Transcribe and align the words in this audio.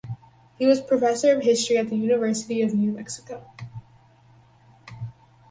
He 0.57 0.65
was 0.65 0.81
professor 0.81 1.31
of 1.31 1.43
history 1.43 1.77
at 1.77 1.91
the 1.91 1.95
University 1.95 2.63
of 2.63 2.73
New 2.73 2.91
Mexico. 2.93 3.45